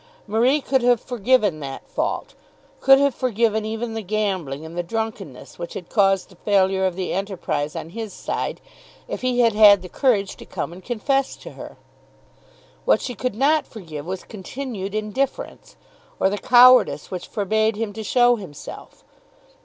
Marie 0.25 0.61
could 0.61 0.81
have 0.81 0.99
forgiven 0.99 1.59
that 1.59 1.87
fault, 1.87 2.33
could 2.79 2.97
have 2.97 3.13
forgiven 3.13 3.63
even 3.63 3.93
the 3.93 4.01
gambling 4.01 4.65
and 4.65 4.75
the 4.75 4.81
drunkenness 4.81 5.59
which 5.59 5.75
had 5.75 5.91
caused 5.91 6.29
the 6.29 6.35
failure 6.37 6.87
of 6.87 6.95
the 6.95 7.13
enterprise 7.13 7.75
on 7.75 7.91
his 7.91 8.11
side, 8.11 8.61
if 9.07 9.21
he 9.21 9.41
had 9.41 9.53
had 9.53 9.83
the 9.83 9.87
courage 9.89 10.35
to 10.37 10.43
come 10.43 10.73
and 10.73 10.83
confess 10.83 11.35
to 11.35 11.51
her. 11.51 11.77
What 12.83 12.99
she 12.99 13.13
could 13.13 13.35
not 13.35 13.67
forgive 13.67 14.07
was 14.07 14.23
continued 14.23 14.95
indifference, 14.95 15.75
or 16.19 16.31
the 16.31 16.39
cowardice 16.39 17.11
which 17.11 17.27
forbade 17.27 17.75
him 17.75 17.93
to 17.93 18.03
show 18.03 18.37
himself. 18.37 19.03